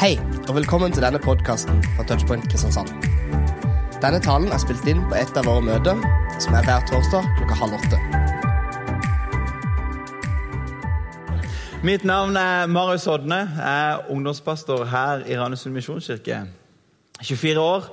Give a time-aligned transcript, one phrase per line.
[0.00, 0.14] Hei,
[0.48, 2.88] og velkommen til denne podkasten fra Touchpoint Kristiansand.
[4.00, 5.98] Denne talen er spilt inn på et av våre møter,
[6.40, 7.98] som er hver torsdag klokka halv åtte.
[11.84, 13.42] Mitt navn er Marius Odne.
[13.58, 16.46] Jeg er ungdomspastor her i Randesund misjonskirke.
[17.20, 17.92] 24 år,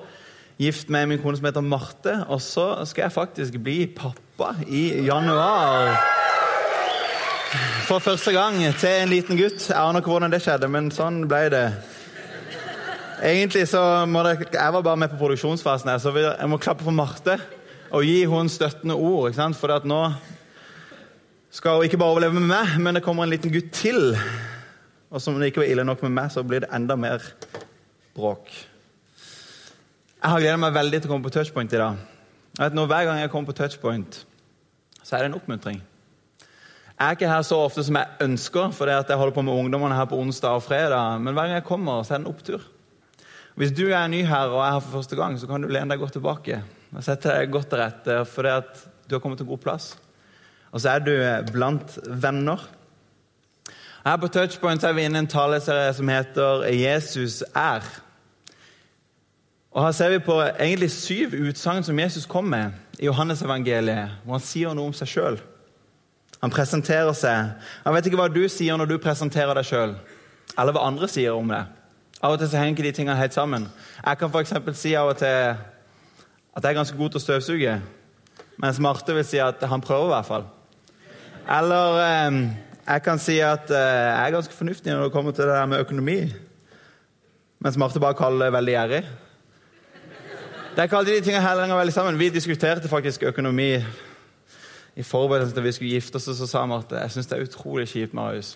[0.64, 2.16] gift med min kone som heter Marte.
[2.32, 5.92] Og så skal jeg faktisk bli pappa i januar.
[7.92, 9.60] For første gang til en liten gutt.
[9.70, 11.68] Jeg aner ikke hvordan det skjedde, men sånn ble det.
[13.18, 16.86] Egentlig så må det, Jeg var bare med på produksjonsfasen, her, så jeg må klappe
[16.86, 17.40] for Marte
[17.90, 19.30] og gi henne støttende ord.
[19.30, 19.58] ikke sant?
[19.58, 20.12] For at nå
[21.50, 24.14] skal hun ikke bare overleve med meg, men det kommer en liten gutt til.
[25.10, 27.24] Og som det ikke var ille nok med meg, så blir det enda mer
[28.14, 28.52] bråk.
[30.18, 31.98] Jeg har gledet meg veldig til å komme på touchpoint i dag.
[32.74, 34.26] Nå, Hver gang jeg kommer på touchpoint,
[35.02, 35.82] så er det en oppmuntring.
[36.98, 39.96] Jeg er ikke her så ofte som jeg ønsker, fordi jeg holder på med ungdommene
[39.96, 41.22] her på onsdag og fredag.
[41.22, 42.74] Men hver gang jeg kommer, så er det en opptur.
[43.58, 45.90] Hvis du er ny her og er her for første gang, så kan du lene
[45.90, 46.60] deg godt tilbake
[46.94, 48.18] og sette deg godt til rette
[48.54, 49.88] at du har kommet til god plass.
[50.72, 51.14] Og så er du
[51.52, 52.62] blant venner.
[54.06, 58.02] Her på Touchpoint er vi inne i en taleserie som heter 'Jesus er'.
[59.72, 64.34] Og Her ser vi på egentlig syv utsagn som Jesus kom med i Johannesevangeliet, hvor
[64.34, 65.42] han sier noe om seg sjøl.
[66.42, 67.52] Han presenterer seg.
[67.84, 69.96] Han vet ikke hva du sier når du presenterer deg sjøl,
[70.60, 71.66] eller hva andre sier om det.
[72.18, 73.68] Av og til så henger de tingene helt sammen.
[74.02, 74.54] Jeg kan f.eks.
[74.80, 75.28] si av og til
[76.58, 77.74] at jeg er ganske god til å støvsuge,
[78.58, 80.48] mens Marte vil si at han prøver i hvert fall.
[81.60, 82.40] Eller eh,
[82.88, 85.70] jeg kan si at eh, jeg er ganske fornuftig når det kommer til det der
[85.70, 86.18] med økonomi,
[87.62, 89.04] mens Marte bare kaller det veldig gjerrig.
[90.74, 92.20] Det er ikke alltid de tingene heller veldig sammen.
[92.20, 93.76] Vi diskuterte faktisk økonomi
[94.98, 97.46] i forberedelsen til vi skulle gifte oss, og så sa Marte jeg syns det er
[97.46, 98.56] utrolig kjipt Marius,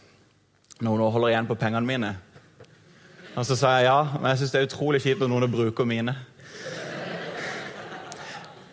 [0.81, 2.13] når noen holder igjen på pengene mine.
[3.35, 5.87] Og så sa jeg ja, men jeg syns det er utrolig kjipt når noen bruker
[5.87, 6.15] mine.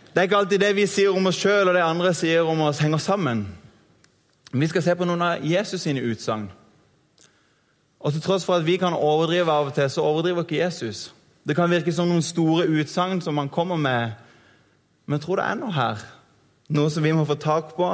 [0.08, 2.64] Det er ikke alltid det vi sier om oss sjøl og det andre sier om
[2.66, 3.44] oss, henger sammen.
[4.50, 6.48] Vi skal se på noen av Jesus sine utsagn.
[7.98, 11.12] Og til tross for at vi kan overdrive av og til, så overdriver ikke Jesus.
[11.46, 14.16] Det kan virke som noen store utsagn som han kommer med,
[15.06, 16.06] men jeg tror det er noe her
[16.68, 17.88] noe som vi må få tak på,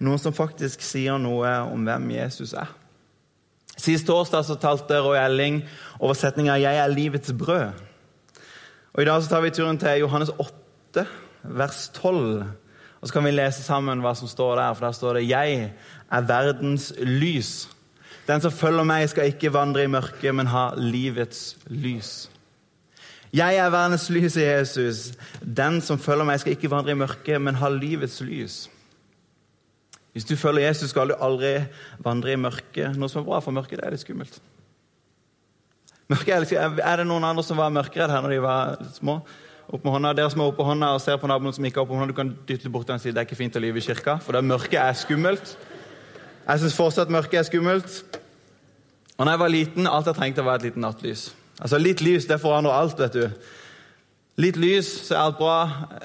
[0.00, 2.70] noe som faktisk sier noe om hvem Jesus er.
[3.76, 5.62] Sist torsdag så talte Roy Elling
[6.00, 7.72] oversetninga 'Jeg er livets brød'.
[8.94, 11.06] Og I dag så tar vi turen til Johannes 8,
[11.42, 12.44] vers 12.
[13.00, 14.74] Og Så kan vi lese sammen hva som står der.
[14.74, 15.72] For Der står det 'Jeg
[16.12, 17.68] er verdens lys'.
[18.26, 22.30] Den som følger meg, skal ikke vandre i mørket, men ha livets lys.
[23.32, 25.12] Jeg er verdens lys, i Jesus.
[25.56, 28.70] Den som følger meg, skal ikke vandre i mørket, men ha livets lys.
[30.14, 31.56] Hvis du følger Jesus, skal du aldri
[32.02, 32.94] vandre i mørket.
[32.94, 34.36] Noe som er bra, for mørket det er litt skummelt.
[36.12, 39.18] Mørket er, er det noen andre som var mørkeredd her når de var små?
[39.64, 40.12] Opp med hånda.
[40.14, 42.18] Dere som er oppe hånda og ser på naboen som ikke er oppe hånda, du
[42.18, 44.36] kan dytte bort den og si det er ikke fint å lyve i kirka, for
[44.36, 45.56] det mørket er skummelt.
[46.44, 48.02] Jeg syns fortsatt mørket er skummelt.
[49.16, 51.28] Og når jeg var liten, alt jeg trengte, var et lite nattlys.
[51.58, 52.98] Altså Litt lys det forandrer alt.
[52.98, 53.50] vet du.
[54.42, 55.58] Litt lys, så er alt bra.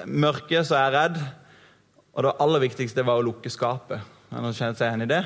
[0.06, 1.20] Mørke, så er jeg redd.
[2.14, 4.02] Og det aller viktigste var å lukke skapet.
[4.30, 5.22] Har kjent seg enig i det?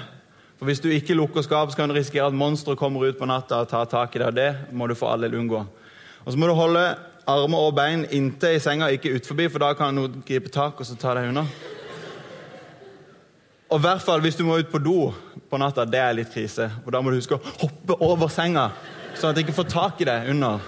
[0.59, 3.28] For Hvis du ikke lukker skapet, så kan du risikere at monstre kommer ut på
[3.28, 4.37] natta og tar tak i deg.
[4.37, 5.65] Det må du for all del unngå.
[6.25, 6.84] Og så må du holde
[7.28, 10.89] armer og bein inntil i senga, ikke utforbi, for da kan noen gripe tak og
[10.89, 11.47] så ta deg unna.
[13.73, 15.09] Og i hvert fall hvis du må ut på do
[15.50, 16.69] på natta, det er litt krise.
[16.84, 18.69] Og Da må du huske å hoppe over senga
[19.15, 20.61] sånn at de ikke får tak i deg under.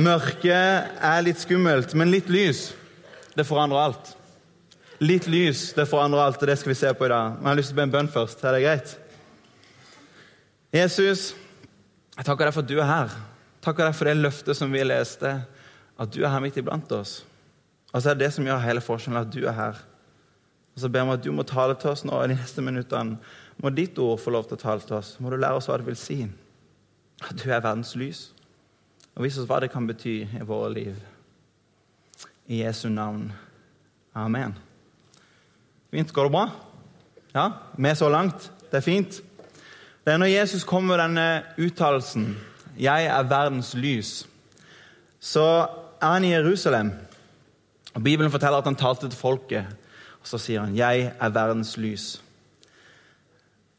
[0.00, 2.70] Mørket er litt skummelt, men litt lys,
[3.34, 4.14] det forandrer alt.
[5.00, 7.38] Litt lys, det forandrer alt, og det skal vi se på i dag.
[7.38, 8.42] Men jeg har lyst til å be en bønn først.
[8.44, 8.90] Er det greit?
[10.76, 11.22] Jesus,
[12.18, 13.14] jeg takker deg for at du er her.
[13.64, 15.32] Takker deg for det løftet som vi leste,
[16.00, 17.22] at du er her midt iblant oss.
[17.94, 19.80] Og så er det det som gjør hele forskjellen, at du er her.
[20.76, 23.16] Og så ber vi at du må tale til oss nå i de neste minuttene.
[23.60, 25.16] Må ditt ord få lov til å tale til oss.
[25.20, 26.22] Må du lære oss hva det vil si.
[27.24, 28.26] At du er verdens lys.
[29.16, 30.96] Og vis oss hva det kan bety i våre liv.
[32.52, 33.30] I Jesu navn.
[34.16, 34.60] Amen.
[35.90, 36.12] Fint.
[36.12, 36.50] Går det bra?
[37.34, 37.50] Ja?
[37.78, 38.52] Med så langt?
[38.70, 39.20] Det er fint.
[40.04, 42.36] Det er når Jesus kommer med denne uttalelsen
[42.78, 44.26] 'Jeg er verdens lys',
[45.20, 45.66] så
[46.00, 46.92] er han i Jerusalem.
[47.94, 49.66] Og Bibelen forteller at han talte til folket.
[50.20, 52.20] Og så sier han 'Jeg er verdens lys'.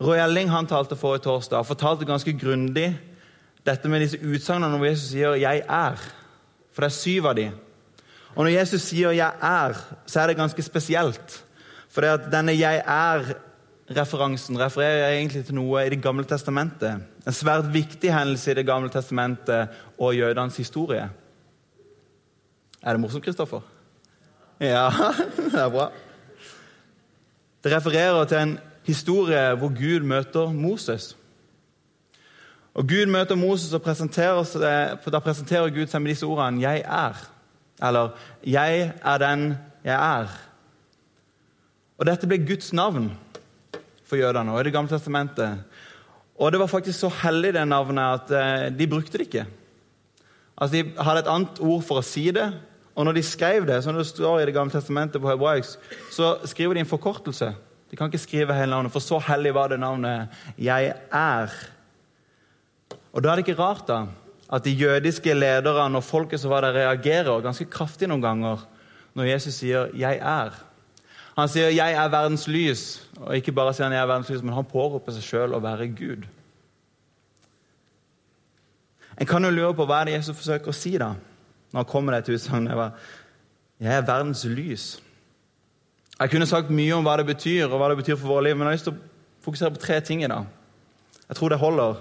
[0.01, 2.99] Roy Elling han talte forrige torsdag og fortalte ganske grundig
[3.65, 6.11] dette med disse utsagnene når Jesus sier 'jeg er'.
[6.73, 7.51] For det er syv av de.
[8.35, 11.43] Og når Jesus sier 'jeg er', så er det ganske spesielt.
[11.91, 12.01] For
[12.31, 17.01] denne 'jeg er'-referansen refererer egentlig til noe i Det gamle testamentet.
[17.27, 19.67] En svært viktig hendelse i Det gamle testamentet
[19.99, 21.09] og jødenes historie.
[22.83, 23.61] Er det morsomt, Kristoffer?
[24.59, 24.89] Ja,
[25.51, 25.91] det er bra.
[27.63, 31.17] Det refererer til en historie hvor Gud møter Moses.
[32.73, 37.27] Og Gud møter Moses, og presenterer da presenterer Gud seg med disse ordene 'Jeg er'.
[37.87, 38.09] Eller
[38.44, 40.50] 'Jeg er den jeg er'.
[42.01, 43.12] Og Dette ble Guds navn
[44.09, 45.59] for jødene i Det gamle testamentet.
[46.42, 49.45] Og det var faktisk så hellig, det navnet, at eh, de brukte det ikke.
[50.57, 52.48] Altså, De hadde et annet ord for å si det,
[52.95, 55.77] og når de skrev det, som det står i Det gamle testamentet på hebraisk,
[56.12, 57.51] så skriver de en forkortelse.
[57.92, 60.27] De kan ikke skrive hele navnet, for så hellig var det navnet
[60.57, 61.69] 'Jeg er'.
[63.13, 64.07] Og Da er det ikke rart da,
[64.51, 68.65] at de jødiske lederne og folket som var der, reagerer ganske kraftig noen ganger
[69.13, 70.70] når Jesus sier 'jeg er'.
[71.38, 74.44] Han sier 'jeg er verdens lys', og ikke bare sier han 'jeg er verdens lys',
[74.44, 76.28] men han påroper seg sjøl å være Gud.
[79.18, 81.13] En kan jo lure på hva er det Jesus forsøker å si da,
[81.72, 82.94] når han kommer med dette utsagnet.
[83.80, 85.00] 'Jeg er verdens lys'.
[86.19, 88.57] Jeg kunne sagt mye om hva det betyr, og hva det betyr for våre liv,
[88.57, 88.98] men jeg har lyst til å
[89.42, 90.45] fokusere på tre ting i dag.
[91.30, 91.95] Jeg tror det holder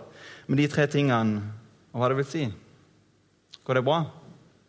[0.46, 1.42] med de tre tingene
[1.92, 2.52] og hva det vil si.
[3.64, 4.04] Går det bra?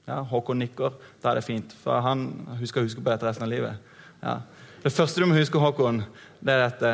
[0.08, 0.94] Ja, Håkon nikker.
[1.24, 1.74] Da er det fint.
[1.84, 3.91] For han å huske på dette resten av livet.
[4.22, 4.42] Ja.
[4.84, 6.04] Det første du må huske, Håkon,
[6.42, 6.92] det er dette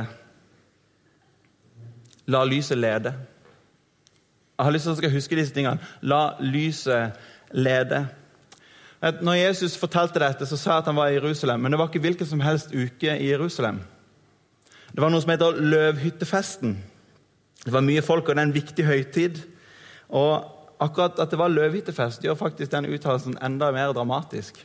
[2.28, 3.14] La lyset lede.
[4.58, 5.80] Jeg har lyst til at du skal huske disse tingene.
[6.02, 7.16] La lyset
[7.56, 8.02] lede.
[9.22, 11.88] Når Jesus fortalte dette, så sa han at han var i Jerusalem, men det var
[11.88, 13.80] ikke hvilken som helst uke i Jerusalem.
[14.92, 16.74] Det var noe som heter løvhyttefesten.
[17.64, 19.40] Det var mye folk, og det er en viktig høytid.
[20.10, 24.60] Og akkurat at det var løvhyttefest, gjør faktisk den uttalelsen enda mer dramatisk.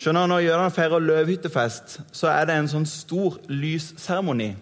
[0.00, 4.54] Skjønner Når jødene feirer løvhyttefest, så er det en sånn stor lysseremoni.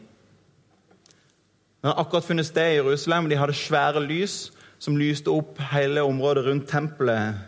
[1.79, 3.29] Den har akkurat funnet sted i Jerusalem.
[3.31, 4.49] De hadde svære lys
[4.83, 7.39] som lyste opp hele området rundt tempelet.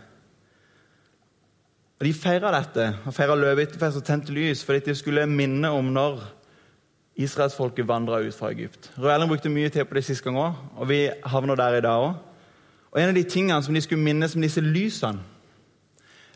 [1.99, 5.91] Og De feira dette, og feira løvhyttefest og tente lys fordi de skulle minne om
[5.91, 6.23] når
[7.19, 8.93] israelsfolket vandra ut fra Egypt.
[8.99, 12.07] Rødelen brukte mye tid på det sist gang òg, og vi havner der i dag
[12.07, 12.15] òg.
[12.93, 15.19] Og En av de tingene som de skulle minnes med disse lysene,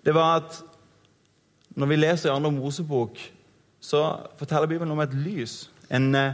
[0.05, 0.65] det var at
[1.75, 3.19] når vi leser i andre Mosebok,
[3.81, 4.05] så
[4.39, 5.71] forteller Bibelen om et lys.
[5.91, 6.33] En, eh,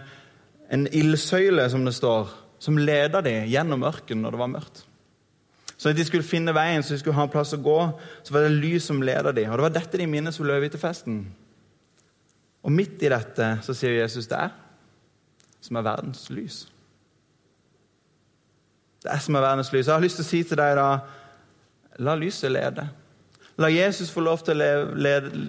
[0.71, 2.29] en ildsøyle, som det står,
[2.59, 4.85] som leda dem gjennom ørkenen når det var mørkt.
[5.77, 7.79] Så at de skulle finne veien, så de skulle ha en plass å gå,
[8.23, 9.51] så var det lys som leda dem.
[9.51, 11.23] Og det var dette de minnes på løvehyttefesten.
[12.63, 14.53] Og midt i dette så sier Jesus det er
[15.61, 16.67] som er verdens lys.
[19.01, 19.87] Det er som er verdens lys.
[19.87, 20.91] Jeg har lyst til å si til deg da
[22.01, 22.87] La lyset lede.
[23.61, 25.49] La Jesus få lov til å lede, lede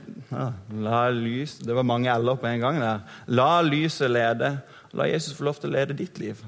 [0.83, 3.05] La lys Det var mange l-er på en gang der.
[3.31, 4.57] La lyset lede.
[4.97, 6.41] La Jesus få lov til å lede ditt liv.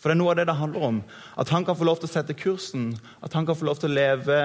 [0.00, 1.02] For det er noe av det det handler om.
[1.40, 2.94] At han kan få lov til å sette kursen.
[3.24, 4.40] At han kan få lov til å leve,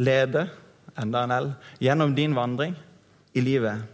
[0.00, 0.48] lede
[0.98, 2.74] enda en L, gjennom din vandring
[3.36, 3.84] i livet.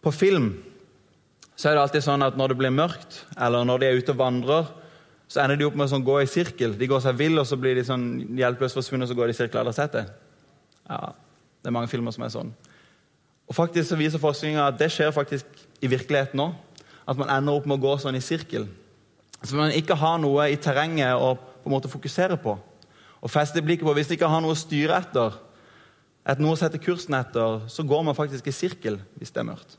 [0.00, 0.54] På film
[1.54, 4.14] så er det alltid sånn at når det blir mørkt, eller når de er ute
[4.14, 4.70] og vandrer,
[5.30, 6.72] så ender de opp med å sånn, gå i sirkel.
[6.74, 9.36] De går seg vill, og så blir de sånn hjelpeløst forsvunnet, og så går de
[9.36, 9.68] i sirkel.
[9.68, 10.02] Har sett det?
[10.90, 11.12] Ja,
[11.62, 12.50] det er mange filmer som er sånn.
[13.46, 16.48] Og faktisk så viser forskninga at det skjer faktisk i virkeligheten nå.
[17.06, 18.66] At man ender opp med å gå sånn i sirkel.
[19.42, 22.56] Så man ikke har noe i terrenget å på en måte fokusere på.
[23.20, 23.94] Og feste blikket på.
[23.94, 25.38] Hvis man ikke har noe å styre etter,
[26.30, 29.50] et noe å sette kursen etter, så går man faktisk i sirkel hvis det er
[29.52, 29.76] mørkt.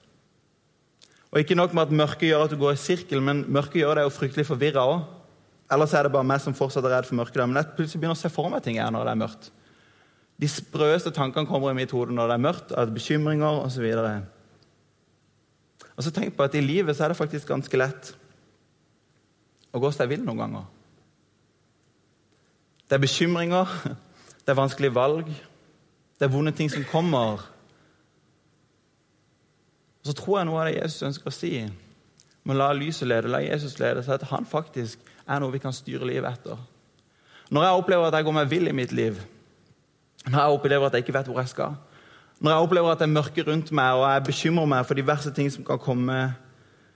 [1.32, 4.00] Og Ikke nok med at mørket gjør at du går i sirkel, men mørket gjør
[4.00, 5.04] deg jo fryktelig forvirra òg.
[5.72, 7.42] Ellers er det bare meg som fortsatt er redd for mørket.
[7.46, 9.52] Men jeg plutselig begynner å se for meg ting her når det er mørkt.
[10.42, 13.86] De sprøeste tankene kommer i mitt hode når det er mørkt, at bekymringer osv.
[14.02, 14.10] Og,
[15.96, 18.12] og så tenk på at i livet så er det faktisk ganske lett
[19.72, 20.66] å gå seg vill noen ganger.
[22.90, 23.78] Det er bekymringer,
[24.44, 25.30] det er vanskelige valg,
[26.20, 27.46] det er vonde ting som kommer.
[30.02, 31.54] Og Så tror jeg noe av det Jesus ønsker å si,
[32.44, 35.62] med å la lyset lede, la Jesus lede, så at han faktisk er noe vi
[35.64, 36.60] kan styre livet etter.
[37.52, 39.18] Når jeg opplever at jeg går meg vill i mitt liv,
[40.28, 41.76] når jeg opplever at jeg ikke vet hvor jeg skal,
[42.42, 45.34] når jeg opplever at det er mørke rundt meg og jeg bekymrer meg for diverse
[45.36, 46.22] ting som kan komme,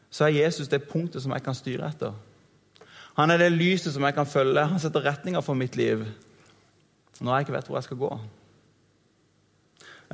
[0.10, 2.16] så er Jesus det punktet som jeg kan styre etter.
[3.16, 4.66] Han er det lyset som jeg kan følge.
[4.68, 6.04] Han setter retninger for mitt liv
[7.22, 8.10] når jeg ikke vet hvor jeg skal gå.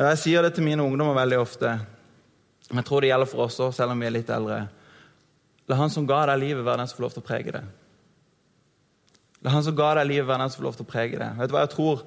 [0.02, 1.72] Jeg sier det til mine ungdommer veldig ofte.
[2.70, 4.60] Men jeg tror det gjelder for oss òg, selv om vi er litt eldre.
[5.68, 7.64] La Han som ga deg livet, være den som får lov til å prege det.
[9.42, 11.30] La Han som ga deg livet, være den som får lov til å prege det.
[11.40, 12.04] Vet du hva jeg tror?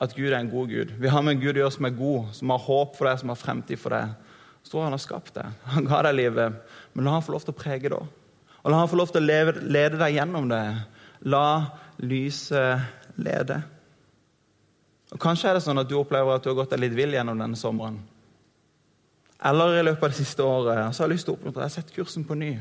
[0.00, 0.94] At Gud er en god Gud.
[1.00, 3.20] Vi har med en Gud å gjøre som er god, som har håp for deg,
[3.20, 4.14] som har fremtid for deg.
[4.62, 5.60] Så tror jeg Han har skapt deg.
[5.74, 8.00] Han ga deg livet, men la Han få lov til å prege det.
[8.60, 10.64] Og la han få lov til å leve, lede deg gjennom det.
[11.32, 11.44] La
[12.04, 13.60] lyset lede.
[15.10, 17.16] Og Kanskje er det sånn at du opplever at du har gått deg litt vill
[17.16, 17.96] gjennom denne sommeren.
[19.48, 20.92] Eller i løpet av det siste året.
[20.92, 21.72] Så har jeg lyst til å oppmuntre deg.
[21.72, 22.52] Sett kursen på ny.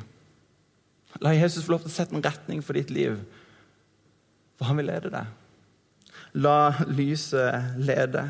[1.20, 3.20] La Jesus få lov til å sette en retning for ditt liv.
[4.60, 5.28] For han vil lede deg.
[6.44, 8.26] La lyset lede.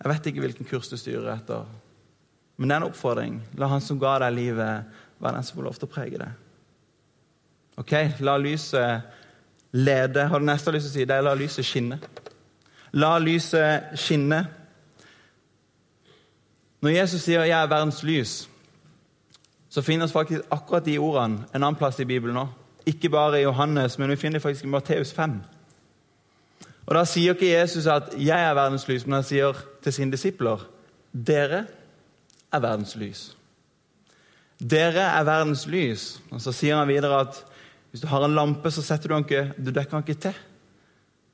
[0.00, 1.66] Jeg vet ikke hvilken kurs du styrer etter,
[2.56, 3.36] men det er en oppfordring.
[3.60, 4.88] La Han som ga deg livet,
[5.20, 6.30] være den som får lov til å prege det.
[7.80, 7.92] Ok,
[8.24, 9.12] La lyset
[9.76, 10.24] lede.
[10.28, 11.06] Har du neste lyst til å si?
[11.08, 12.00] Det er la lyset skinne.
[12.96, 14.40] La lyset skinne.
[16.80, 18.48] Når Jesus sier 'jeg er verdens lys',
[19.68, 22.48] så finnes faktisk akkurat de ordene en annen plass i Bibelen nå.
[22.90, 25.38] Ikke bare i Johannes, men vi finner faktisk i Matteus 5.
[26.86, 30.12] Og Da sier ikke Jesus at 'jeg er verdens lys', men han sier til sine
[30.12, 30.66] disipler
[31.14, 31.66] 'dere
[32.52, 33.34] er verdens lys'.
[34.60, 36.20] Dere er verdens lys.
[36.30, 37.44] Og Så sier han videre at
[37.90, 40.34] hvis du har en lampe, så setter du den ikke, du dekker den ikke til.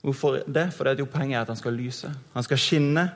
[0.03, 0.73] Hvorfor det?
[0.73, 2.13] For det er jo poenget er at han skal lyse.
[2.35, 3.11] Han skal skinne.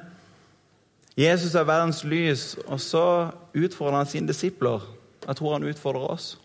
[1.17, 4.81] Jesus er verdens lys, og så utfordrer han sine disipler.
[5.27, 6.39] Jeg tror han utfordrer oss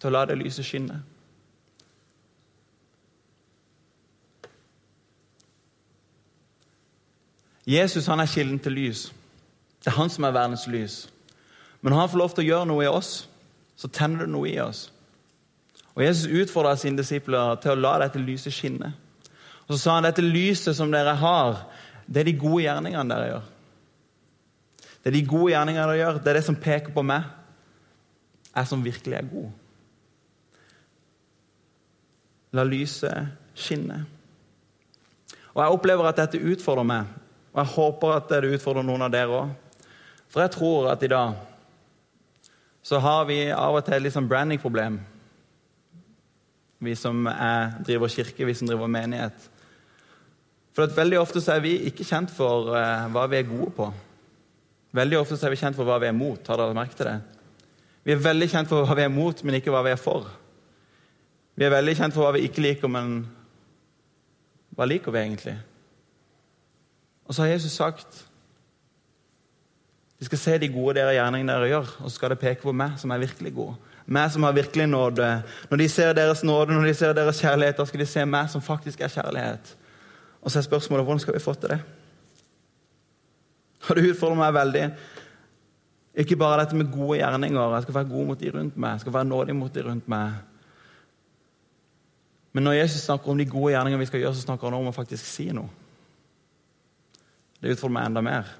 [0.00, 1.02] til å la det lyset skinne.
[7.66, 9.08] Jesus han er kilden til lys.
[9.82, 11.08] Det er han som er verdens lys.
[11.80, 13.10] Men når han får lov til å gjøre noe i oss,
[13.76, 14.86] så tenner det noe i oss.
[15.96, 18.92] Og Jesus utfordra sine disipler til å la dette lyset skinne.
[19.66, 21.66] Og Så sa han dette lyset som dere har,
[22.06, 23.46] det er de gode gjerningene dere gjør.
[25.02, 27.22] Det er de gode gjerningene dere gjør, det er det som peker på meg,
[28.56, 29.50] jeg som virkelig er god.
[32.52, 34.04] La lyset skinne.
[35.54, 37.06] Og Jeg opplever at dette utfordrer meg
[37.56, 39.52] og jeg håper at det utfordrer noen av dere òg.
[40.28, 41.36] For jeg tror at i dag
[42.84, 44.98] så har vi av og til litt sånn branding-problem.
[46.84, 49.46] Vi som er, driver kirke, vi som driver menighet.
[50.76, 53.70] For at Veldig ofte så er vi ikke kjent for uh, hva vi er gode
[53.78, 53.86] på.
[55.00, 56.42] Veldig ofte så er vi kjent for hva vi er mot.
[56.44, 57.14] Har dere merket det?
[58.04, 60.28] Vi er veldig kjent for hva vi er mot, men ikke hva vi er for.
[61.56, 63.16] Vi er veldig kjent for hva vi ikke liker, men
[64.76, 65.56] hva liker vi egentlig?
[67.26, 68.24] Og så har Jesus sagt
[70.16, 72.72] de skal se de gode dere gjerningene dere gjør, og så skal det peke på
[72.72, 73.74] meg som er virkelig god.
[74.06, 75.26] Meg som har virkelig nåde.
[75.68, 78.48] Når de ser deres nåde, når de ser deres kjærlighet, da skal de se meg
[78.48, 79.74] som faktisk er kjærlighet.
[80.40, 81.80] Og så er spørsmålet hvordan skal vi få til det?
[83.88, 84.84] Og det utfordrer meg veldig.
[86.16, 87.74] Ikke bare dette med gode gjerninger.
[87.74, 88.90] Jeg skal være god mot de rundt meg.
[88.90, 90.38] Jeg skal være nådig mot de rundt meg.
[92.52, 94.88] Men når Jesus snakker om de gode gjerningene vi skal gjøre, så snakker han om
[94.88, 95.68] å faktisk si noe.
[97.66, 98.50] Det utfordrer meg enda mer.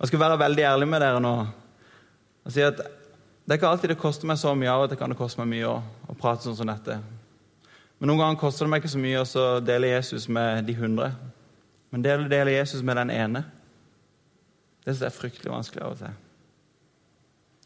[0.00, 1.32] Jeg skal være veldig ærlig med dere nå
[2.44, 4.72] og si at det er ikke alltid det koster meg så mye.
[4.72, 5.76] Av og til kan det koste meg mye å,
[6.08, 6.96] å, prate sånn som dette.
[8.00, 11.10] Men noen ganger koster det meg ikke så mye å dele Jesus med de hundre.
[11.92, 13.44] Men det å dele Jesus med den ene,
[14.80, 16.14] det synes jeg er fryktelig vanskelig av og til.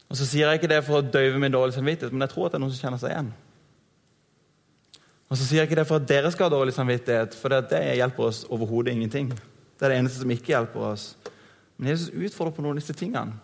[0.09, 2.47] Og så sier jeg ikke det for å døyve min dårlige samvittighet, men jeg tror
[2.47, 3.31] at det er noen som kjenner seg igjen.
[5.29, 7.83] Og så sier jeg ikke det for at dere skal ha dårlig samvittighet, for det
[8.01, 9.31] hjelper oss overhodet ingenting.
[9.79, 11.13] Det er det eneste som ikke hjelper oss.
[11.77, 13.37] Men Jesus utfordrer på noen av disse tingene.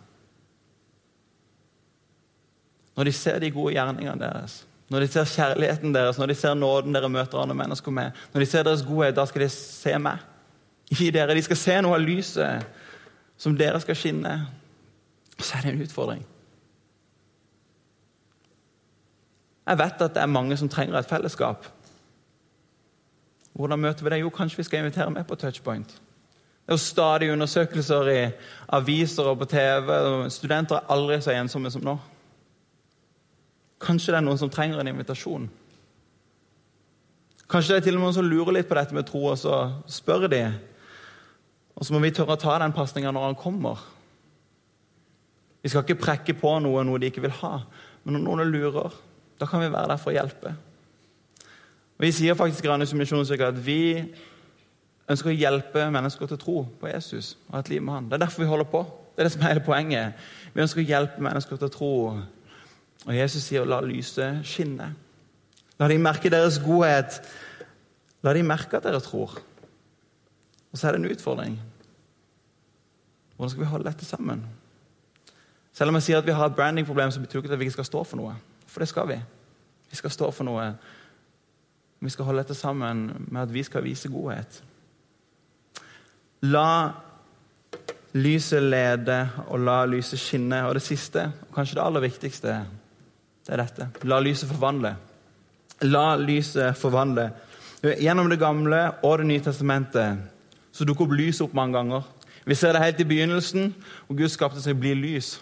[2.95, 6.53] Når de ser de gode gjerningene deres, når de ser kjærligheten deres, når de ser
[6.53, 9.95] nåden dere møter andre mennesker med, når de ser deres godhet, da skal de se
[9.97, 11.35] meg i dere.
[11.35, 12.67] De skal se noe av lyset
[13.41, 14.35] som dere skal skinne.
[15.39, 16.21] Så er det en utfordring.
[19.65, 21.65] Jeg vet at det er mange som trenger et fellesskap.
[23.55, 24.19] Hvordan møter vi det?
[24.21, 26.01] Jo, kanskje vi skal invitere med på touchpoint.
[26.65, 28.21] Det er jo stadig undersøkelser i
[28.73, 29.89] aviser og på TV.
[29.91, 31.93] og Studenter er aldri så ensomme som nå.
[33.85, 35.45] Kanskje det er noen som trenger en invitasjon.
[37.45, 39.37] Kanskje det er til og med noen som lurer litt på dette med tro, og
[39.37, 40.41] så spør de.
[41.77, 43.83] Og så må vi tørre å ta den pasninga når han kommer.
[45.61, 47.59] Vi skal ikke prekke på noe noe de ikke vil ha.
[48.03, 48.95] Men når noen lurer,
[49.37, 50.55] da kan vi være der for å hjelpe.
[52.01, 53.81] Vi sier faktisk i Granhus Misjonskirke at vi
[55.09, 58.07] ønsker å hjelpe mennesker til å tro på Jesus og et liv med han.
[58.09, 58.83] Det er derfor vi holder på.
[59.15, 60.25] Det er det som er hele poenget.
[60.53, 61.91] Vi ønsker å hjelpe mennesker til å tro.
[63.05, 64.93] Og Jesus sier å 'la lyset skinne'.
[65.79, 67.21] La de merke deres godhet.
[68.23, 69.39] La de merke at dere tror.
[70.71, 71.59] Og så er det en utfordring.
[73.35, 74.45] Hvordan skal vi holde dette sammen?
[75.73, 77.71] Selv om jeg sier at vi har et brandingproblem, så betyr det at vi ikke
[77.79, 78.35] skal stå for noe.
[78.67, 79.19] For det skal vi.
[79.89, 80.73] Vi skal stå for noe.
[81.99, 84.63] Vi skal holde dette sammen med at vi skal vise godhet.
[86.51, 86.91] La
[88.15, 90.61] lyset lede, og la lyset skinne.
[90.67, 92.59] Og det siste, og kanskje det aller viktigste,
[93.45, 93.87] Det er dette.
[94.03, 94.95] La lyset forvandle.
[95.81, 97.29] La lyset forvandle.
[97.83, 100.17] Gjennom Det gamle og Det nye testamentet
[100.71, 102.01] så dukker opp lyset opp mange ganger.
[102.45, 103.75] Vi ser det helt i begynnelsen,
[104.07, 105.41] hvor Gud skapte seg bli lys.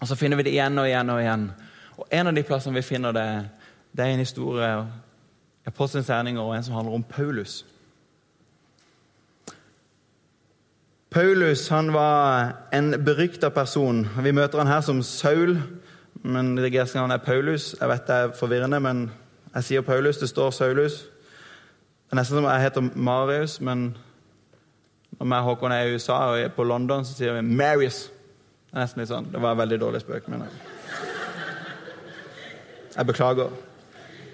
[0.00, 1.50] Og Så finner vi det igjen og igjen og igjen.
[1.98, 3.48] Og En av de plassene vi finner det,
[3.96, 7.64] det er en historie i Apostelens gjerninger og en som handler om Paulus.
[11.10, 14.08] Paulus han var en berykta person.
[14.22, 15.56] Vi møter han her som Saul,
[16.22, 17.74] men det greske navnet er Paulus.
[17.80, 19.10] Jeg vet det er forvirrende, men
[19.54, 20.20] jeg sier Paulus.
[20.22, 21.00] Det står Saulus.
[22.06, 23.96] Det er nesten som jeg heter Marius, men
[25.18, 28.04] når vi Håkon er i USA og er på London, så sier vi Marius.
[28.70, 29.28] Det er nesten litt sånn.
[29.34, 30.46] Det var en veldig dårlig spøk, men
[32.94, 33.50] jeg beklager.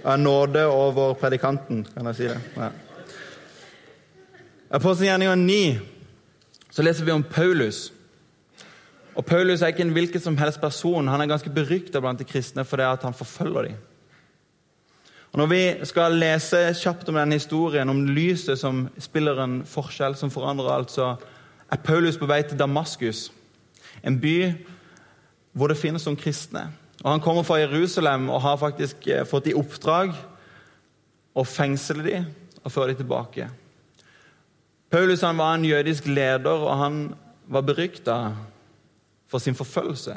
[0.05, 2.41] Av nåde over predikanten, kan jeg si det.
[2.61, 2.71] Ja.
[4.77, 5.96] Apostelgjerninga 9
[6.77, 7.87] så leser vi om Paulus.
[9.17, 11.09] Og Paulus er ikke en hvilken som helst person.
[11.09, 13.79] Han er ganske berykta blant de kristne for det at han forfølger dem.
[15.33, 20.19] Og Når vi skal lese kjapt om denne historien, om lyset som spiller en forskjell,
[20.21, 21.15] som forandrer alt, så
[21.73, 23.31] er Paulus på vei til Damaskus,
[24.05, 24.37] en by
[25.57, 26.69] hvor det finnes noen kristne.
[27.03, 30.13] Og Han kommer fra Jerusalem og har faktisk eh, fått i oppdrag
[31.33, 32.29] å fengsle dem
[32.63, 33.49] og føre dem tilbake.
[34.91, 37.15] Paulus var en jødisk leder, og han
[37.47, 38.33] var berykta
[39.29, 40.15] for sin forfølgelse.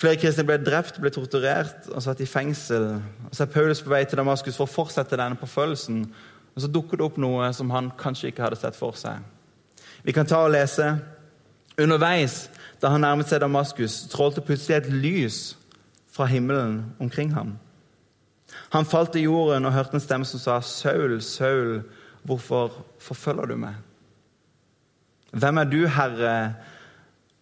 [0.00, 2.86] Flere kristne ble drept, ble torturert og satt i fengsel.
[3.28, 6.06] Og Så er Paulus på vei til Damaskus for å fortsette denne forfølgelsen.
[6.54, 9.20] Og Så dukker det opp noe som han kanskje ikke hadde sett for seg.
[10.02, 10.96] Vi kan ta og lese.
[11.78, 15.56] Underveis, da han nærmet seg Damaskus, trålte plutselig et lys
[16.12, 17.58] fra himmelen omkring ham.
[18.72, 21.82] Han falt i jorden og hørte en stemme som sa, 'Saul, Saul,
[22.22, 23.76] hvorfor forfølger du meg?'
[25.32, 26.54] 'Hvem er du, Herre?'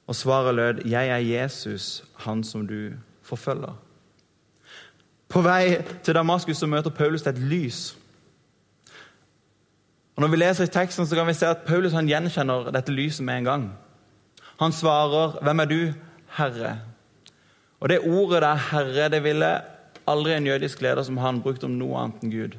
[0.06, 2.90] Og svaret lød, 'Jeg er Jesus, han som du
[3.22, 3.74] forfølger'.
[5.28, 7.96] På vei til Damaskus så møter Paulus et lys.
[10.16, 12.92] Og Når vi leser i teksten, så kan vi se at Paulus han gjenkjenner dette
[12.92, 13.72] lyset med en gang.
[14.60, 15.92] Han svarer, 'Hvem er du,
[16.28, 16.78] Herre?'
[17.80, 19.60] Og Det ordet der, 'Herre', det ville
[20.06, 22.56] aldri en jødisk leder som han brukt om noe annet enn Gud.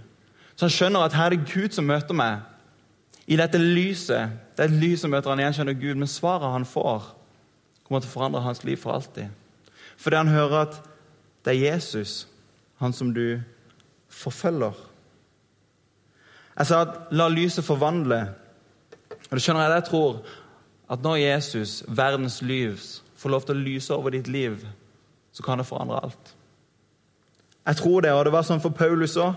[0.59, 2.41] Så han skjønner at her er det Gud som møter meg.
[3.31, 4.33] I dette lyset.
[4.57, 7.05] Det er et lys som møter han gjenkjenner Gud, men svaret han får,
[7.87, 9.29] kommer til å forandre hans liv for alltid.
[9.95, 10.81] Fordi han hører at
[11.47, 12.25] det er Jesus,
[12.83, 13.39] han som du
[14.11, 14.75] forfølger.
[16.57, 18.27] Jeg sa at 'la lyset forvandle'.
[19.31, 20.25] Og det skjønner Jeg tror
[20.89, 24.67] at når Jesus, verdens lys, får lov til å lyse over ditt liv,
[25.31, 26.35] så kan det forandre alt.
[27.65, 29.33] Jeg tror det, og det var sånn for Paulus òg.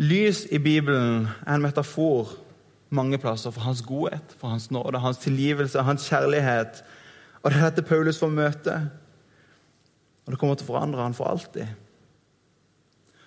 [0.00, 2.32] Lys i Bibelen er en metafor
[2.90, 6.80] mange plasser for hans godhet, for hans nåde, hans tilgivelse, hans kjærlighet.
[7.42, 8.76] Og det er dette Paulus får møte.
[10.24, 11.68] Og det kommer til å forandre han for alltid.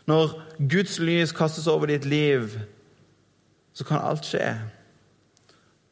[0.09, 0.33] Når
[0.69, 2.57] Guds lys kastes over ditt liv,
[3.73, 4.49] så kan alt skje.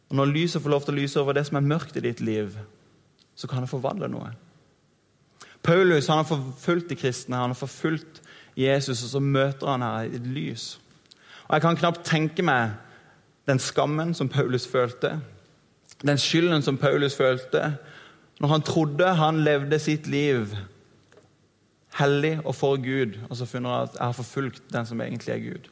[0.10, 2.26] Og når lyset får lov til å lyse over det som er mørkt i ditt
[2.26, 2.58] liv,
[3.36, 4.34] så kan det forvandle noe.
[5.64, 8.21] Paulus han har forfulgt de kristne, han har forfulgt
[8.62, 10.80] Jesus, og så møter han her et lys.
[11.48, 12.76] Og Jeg kan knapt tenke meg
[13.48, 15.20] den skammen som Paulus følte,
[16.02, 17.76] den skylden som Paulus følte,
[18.40, 20.56] når han trodde han levde sitt liv
[22.00, 25.34] hellig og for Gud, og så finner han at jeg har forfulgt den som egentlig
[25.34, 25.70] er Gud.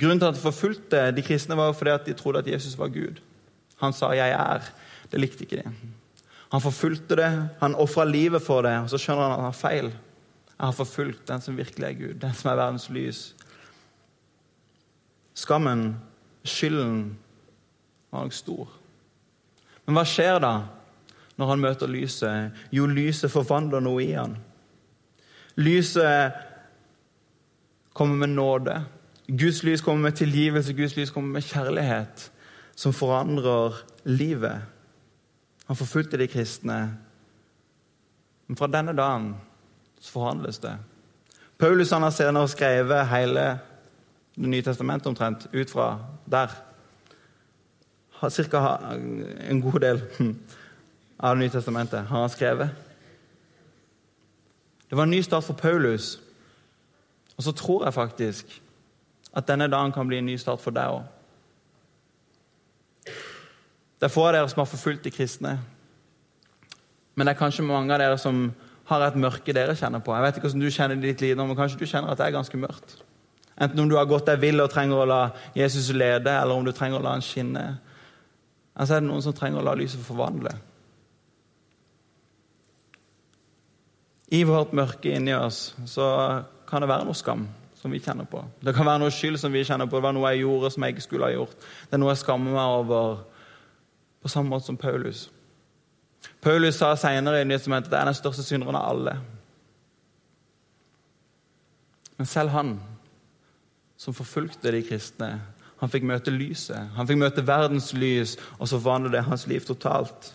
[0.00, 2.88] Grunnen til at han forfulgte de kristne, var fordi at de trodde at Jesus var
[2.88, 3.20] Gud.
[3.80, 4.70] Han sa 'jeg er'.
[5.12, 5.72] Det likte ikke de.
[6.52, 9.52] Han forfulgte det, han ofra livet for det, og så skjønner han at han har
[9.52, 9.92] feil.
[10.62, 13.34] Jeg har forfulgt den som virkelig er Gud, den som er verdens lys.
[15.34, 15.96] Skammen,
[16.44, 17.18] skylden,
[18.12, 18.70] var nok stor.
[19.82, 20.52] Men hva skjer da
[21.34, 22.62] når han møter lyset?
[22.70, 24.38] Jo, lyset forvandler noe i han.
[25.58, 26.38] Lyset
[27.90, 28.78] kommer med nåde.
[29.26, 32.28] Guds lys kommer med tilgivelse, Guds lys kommer med kjærlighet,
[32.78, 34.62] som forandrer livet.
[35.66, 36.82] Han forfulgte de kristne.
[38.46, 39.32] Men fra denne dagen
[40.02, 40.76] så forhandles det.
[41.58, 43.58] Paulus han har senere skrevet hele
[44.34, 46.48] Det nye testamentet omtrent ut fra der.
[48.28, 48.78] Cirka
[49.48, 50.00] en god del
[51.20, 52.70] av Det nye testamentet har han skrevet.
[54.90, 56.20] Det var en ny start for Paulus.
[57.36, 58.62] Og så tror jeg faktisk
[59.32, 61.02] at denne dagen kan bli en ny start for deg òg.
[64.00, 65.58] Det er få av dere som har forfulgt de kristne.
[67.14, 68.48] Men det er kanskje mange av dere som
[68.90, 70.14] har et mørke dere kjenner på.
[70.16, 72.26] Jeg vet ikke hvordan du kjenner ditt liv, nå, men kanskje du kjenner at det
[72.26, 72.98] er ganske mørkt.
[73.62, 75.22] Enten om du har gått deg vill og trenger å la
[75.56, 77.64] Jesus lede, eller om du trenger å la han skinne.
[78.72, 80.54] Altså er det noen som trenger å la lyset forvandle.
[84.32, 86.06] I vårt mørke inni oss så
[86.68, 87.44] kan det være noe skam
[87.76, 88.40] som vi kjenner på.
[88.64, 89.98] Det kan være noe skyld som vi kjenner på.
[89.98, 91.56] Det var noe jeg gjorde som jeg ikke skulle ha gjort.
[91.90, 93.18] Det er noe jeg skammer meg over,
[94.22, 95.26] på samme måte som Paulus.
[96.42, 99.16] Paulus sa senere i Nyhetsmøtet at det er den største synderen av alle.
[102.18, 102.76] Men selv han
[103.98, 105.32] som forfulgte de kristne,
[105.82, 106.92] han fikk møte lyset.
[106.94, 110.32] Han fikk møte verdens lys, og så forvandlet det hans liv totalt.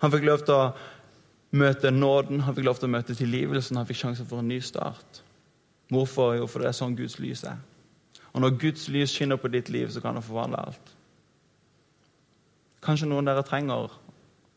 [0.00, 0.70] Han fikk lov til å
[1.56, 4.60] møte nåden, han fikk lov til å møte tilgivelsen, han fikk sjansen for en ny
[4.64, 5.20] start.
[5.92, 6.34] Hvorfor?
[6.38, 7.60] Jo, for det er sånn Guds lys er.
[8.32, 10.96] Og når Guds lys skinner på ditt liv, så kan det forvandle alt.
[12.84, 13.92] Kanskje noen dere trenger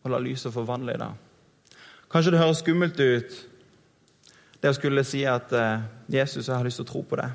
[0.03, 1.17] å la lyset forvandle i dag.
[2.09, 3.35] Kanskje det høres skummelt ut,
[4.59, 7.29] det å skulle si at eh, Jesus, jeg har lyst til å tro på det.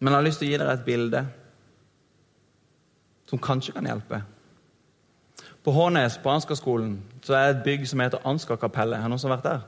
[0.00, 1.22] Men jeg har lyst til å gi dere et bilde
[3.30, 4.20] som kanskje kan hjelpe.
[5.66, 9.02] På Hånes, på Ansgar-skolen, så er det et bygg som heter Ansgar-kapellet.
[9.02, 9.64] Har noen som har vært der?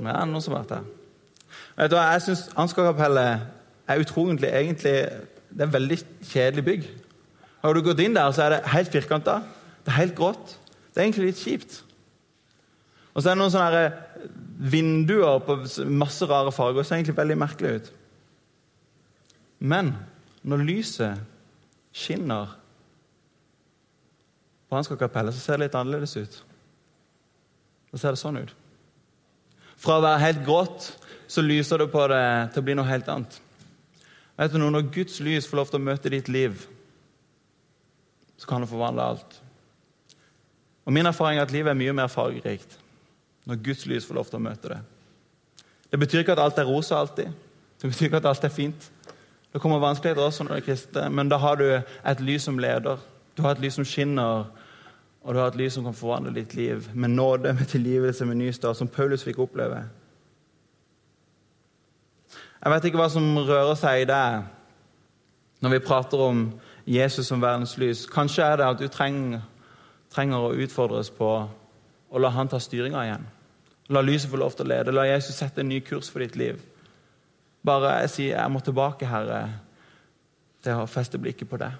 [0.00, 0.88] Ja, noen som har vært der.
[1.78, 3.46] Vet du hva, Jeg syns Ansgar-kapellet
[3.88, 4.96] er utrolig egentlig,
[5.50, 6.84] Det er et veldig kjedelig bygg.
[7.62, 9.40] Har du gått inn der, så er det helt firkanta.
[9.84, 10.56] Det er helt grått.
[10.90, 11.80] Det er egentlig litt kjipt.
[13.14, 13.84] Og så er det noen sånne
[14.70, 15.56] vinduer på
[15.90, 16.82] masse rare farger.
[16.82, 17.90] Det ser egentlig veldig merkelig ut.
[19.60, 19.92] Men
[20.46, 21.20] når lyset
[21.96, 22.56] skinner
[24.70, 26.40] på Ansgar-kapellet, så ser det litt annerledes ut.
[27.90, 28.54] Da ser det sånn ut.
[29.80, 30.90] Fra å være helt grått
[31.30, 33.38] så lyser det på det til å bli noe helt annet.
[34.38, 36.64] Vet du noe, Når Guds lys får lov til å møte ditt liv,
[38.40, 39.40] så kan det forvandle alt.
[40.84, 42.78] Og Min erfaring er at livet er mye mer fargerikt
[43.46, 44.78] når Guds lys får lov til å møte det.
[45.90, 47.30] Det betyr ikke at alt er rosa alltid.
[47.82, 48.90] Det betyr ikke at alt er fint.
[49.52, 52.58] Det kommer vanskeligheter også når du er kristen, men da har du et lys som
[52.58, 53.00] leder.
[53.36, 54.44] Du har et lys som skinner,
[55.22, 58.36] og du har et lys som kan forvandle ditt liv med nåde, med tilgivelse, med
[58.36, 59.82] ny start, som Paulus fikk oppleve.
[62.60, 64.42] Jeg vet ikke hva som rører seg i deg
[65.64, 66.42] når vi prater om
[66.86, 68.06] Jesus som verdens lys.
[68.08, 69.40] Kanskje er det at du trenger,
[70.10, 71.30] trenger å utfordres på
[72.10, 73.26] å la han ta styringa igjen.
[73.90, 74.94] La lyset få lov til å lede.
[74.94, 76.60] La Jesus sette en ny kurs for ditt liv.
[77.66, 79.60] Bare jeg sier 'Jeg må tilbake, Herre',
[80.62, 81.72] til å feste blikket på det.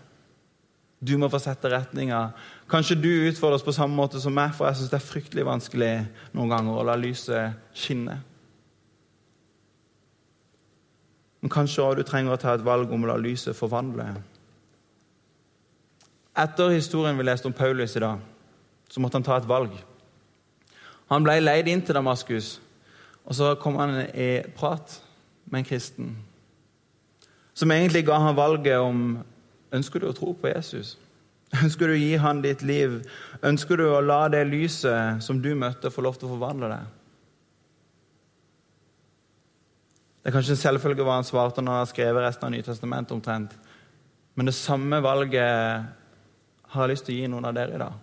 [1.00, 2.32] Du må få sette retninga.
[2.68, 6.08] Kanskje du utfordres på samme måte som meg, for jeg syns det er fryktelig vanskelig
[6.34, 8.18] noen ganger å la lyset skinne.
[11.40, 14.10] Men kanskje også du trenger å ta et valg om å la lyset forvandle.
[16.38, 18.20] Etter historien vi leste om Paulus i dag,
[18.90, 19.74] så måtte han ta et valg.
[21.10, 22.58] Han ble leid inn til Damaskus,
[23.26, 25.00] og så kom han i prat
[25.50, 26.10] med en kristen
[27.60, 29.18] som egentlig ga han valget om
[29.76, 30.94] ønsker du å tro på Jesus.
[31.60, 33.00] Ønsker du å gi han ditt liv?
[33.44, 36.96] Ønsker du å la det lyset som du møtte, få lov til å forvandle deg?
[40.20, 43.14] Det er kanskje en selvfølge hva han svarte når han har skrevet resten av Nytestamentet
[43.16, 43.54] omtrent.
[44.36, 45.99] Men det samme valget
[46.70, 47.98] har jeg lyst til å gi noen av dere i dag.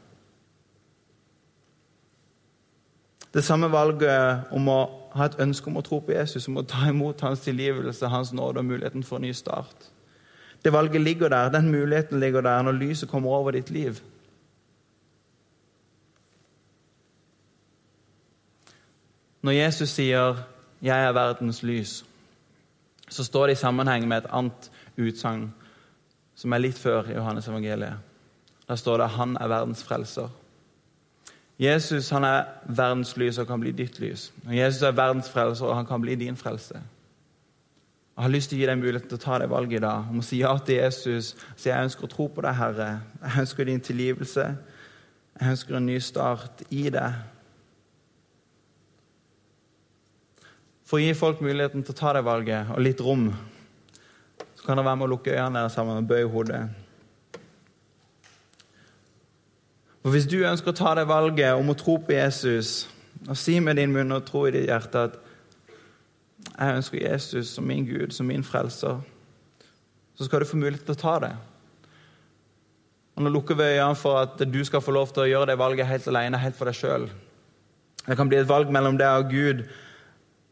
[3.34, 4.80] Det samme valget om å
[5.14, 8.34] ha et ønske om å tro på Jesus, om å ta imot hans tilgivelse, hans
[8.34, 9.90] nåde og muligheten for en ny start.
[10.64, 14.02] Det valget ligger der, den muligheten ligger der når lyset kommer over ditt liv.
[19.42, 20.36] Når Jesus sier
[20.82, 22.06] 'Jeg er verdens lys',
[23.10, 25.54] så står det i sammenheng med et annet utsagn
[26.36, 27.98] som er litt før i Johannes evangeliet.
[28.68, 30.30] Der står det 'Han er verdens frelser'.
[31.60, 34.32] Jesus han er verdens lys og kan bli ditt lys.
[34.48, 36.82] Og Jesus er verdens frelser og han kan bli din frelse.
[38.18, 40.08] Jeg har lyst til å gi deg muligheten til å ta det valget i dag,
[40.10, 41.36] om å si ja til Jesus.
[41.54, 42.88] Si jeg ønsker å tro på deg, Herre.
[43.22, 44.46] Jeg ønsker din tilgivelse.
[45.40, 47.20] Jeg ønsker en ny start i deg.
[50.88, 53.30] For å gi folk muligheten til å ta det valget, og litt rom,
[54.56, 56.64] så kan dere være med å lukke øynene sammen og bøye hodet.
[60.08, 62.86] For Hvis du ønsker å ta det valget om å tro på Jesus,
[63.28, 65.18] og si med din munn og tro i ditt hjerte at
[66.46, 69.02] jeg ønsker Jesus som min Gud, som min frelser,
[70.16, 71.34] så skal du få mulighet til å ta det.
[73.18, 75.60] Og Nå lukker vi øynene for at du skal få lov til å gjøre det
[75.60, 77.12] valget helt alene, helt for deg sjøl.
[78.08, 79.68] Det kan bli et valg mellom deg og Gud.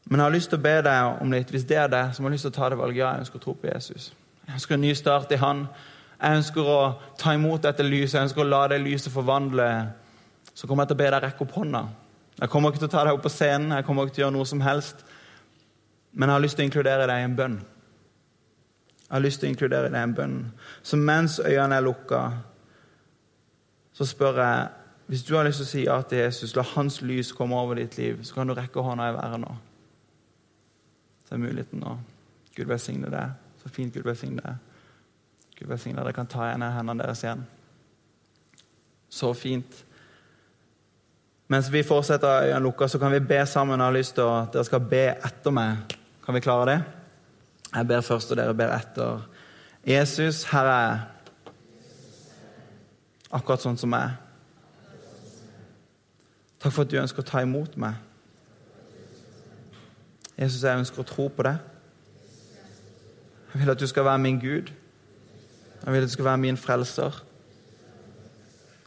[0.03, 1.55] Men jeg har lyst til å be deg om litt.
[1.55, 3.05] Hvis det er det, så må jeg lyst til å ta det valget.
[3.05, 4.11] Ja, jeg ønsker å tro på Jesus.
[4.49, 5.69] Jeg ønsker en ny start i Han.
[6.25, 6.79] Jeg ønsker å
[7.21, 8.15] ta imot dette lyset.
[8.17, 9.67] Jeg ønsker å la det lyset forvandle.
[10.57, 11.83] Så kommer jeg til å be deg rekke opp hånda.
[12.39, 14.25] Jeg kommer ikke til å ta deg opp på scenen, jeg kommer ikke til å
[14.25, 15.05] gjøre noe som helst.
[16.11, 17.59] Men jeg har lyst til å inkludere deg i en bønn.
[19.05, 20.35] Jeg har lyst til å inkludere deg i en bønn.
[20.83, 22.23] Så mens øynene er lukka,
[23.95, 24.73] så spør jeg
[25.05, 27.77] Hvis du har lyst til å si ja til Jesus, la hans lys komme over
[27.77, 29.51] ditt liv, så kan du rekke hånda i været nå.
[31.27, 31.91] Så er muligheten nå.
[32.55, 33.35] Gud velsigne deg.
[33.61, 34.74] Så fint Gud velsigne deg.
[35.55, 36.01] Gud velsigne.
[36.01, 37.45] Dere kan ta igjen hendene deres igjen.
[39.09, 39.83] Så fint.
[41.47, 43.79] Mens vi fortsetter øynene lukka, så kan vi be sammen.
[43.79, 45.95] Jeg har lyst til at dere skal be etter meg.
[46.25, 46.79] Kan vi klare det?
[47.75, 49.21] Jeg ber først, og dere ber etter.
[49.87, 50.99] Jesus, her er jeg.
[53.31, 54.15] Akkurat sånn som jeg.
[56.63, 57.99] Takk for at du ønsker å ta imot meg.
[60.35, 61.55] Jesus, jeg ønsker å tro på det.
[63.53, 64.71] Jeg vil at du skal være min Gud.
[65.85, 67.23] Jeg vil at du skal være min frelser.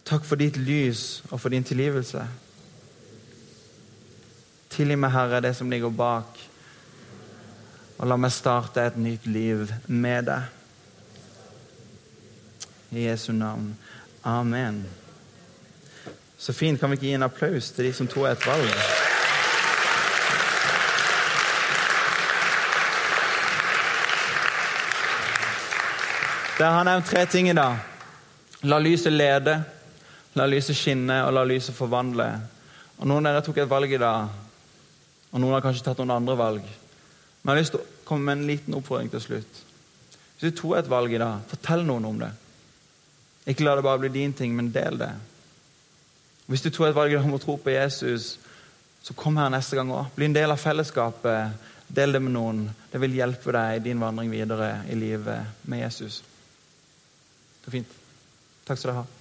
[0.04, 2.24] Takk for ditt lys og for din tilgivelse.
[4.70, 6.40] Tilgi meg, Herre, det som ligger bak,
[7.98, 10.54] og la meg starte et nytt liv med deg.
[12.90, 13.76] I Jesu navn.
[14.24, 14.86] Amen.
[16.38, 16.80] Så fint.
[16.80, 18.97] Kan vi ikke gi en applaus til de som tok et valg?
[26.58, 27.76] Der har nevnt tre ting i dag.
[28.66, 29.52] La lyset lede,
[30.34, 32.26] la lyset skinne, og la lyset forvandle.
[32.98, 34.32] Og Noen av dere tok et valg i dag,
[35.30, 36.64] og noen har kanskje tatt noen andre valg.
[36.64, 39.60] Men jeg har lyst til å komme med en liten oppfordring til slutt.
[40.40, 42.30] Hvis du tok et valg i dag, fortell noen om det.
[43.52, 45.12] Ikke la det bare bli din ting, men del det.
[46.50, 48.32] Hvis du tok et valg i dag om å tro på Jesus,
[49.04, 50.10] så kom her neste gang òg.
[50.16, 51.70] Bli en del av fellesskapet.
[51.86, 52.66] Del det med noen.
[52.90, 56.18] Det vil hjelpe deg i din vandring videre i livet med Jesus.
[57.68, 57.96] Så fint.
[58.64, 59.17] Takk skal dere ha.